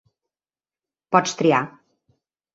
Pots 1.17 1.37
triar. 1.43 1.61